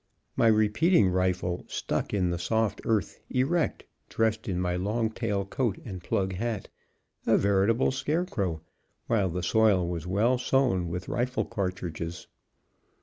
[0.35, 5.77] My repeating rifle stuck in the soft earth erect, dressed in my long tail coat
[5.85, 6.69] and plug hat,
[7.27, 8.61] a veritable scarecrow,
[9.05, 12.25] while the soil was well sown with rifle cartridges.